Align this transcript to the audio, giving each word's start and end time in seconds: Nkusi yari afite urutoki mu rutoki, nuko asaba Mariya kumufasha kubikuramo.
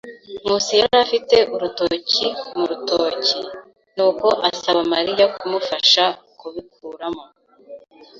Nkusi 0.43 0.73
yari 0.81 0.97
afite 1.05 1.35
urutoki 1.53 2.27
mu 2.55 2.63
rutoki, 2.69 3.39
nuko 3.95 4.27
asaba 4.49 4.79
Mariya 4.93 5.25
kumufasha 5.37 6.03
kubikuramo. 6.39 7.23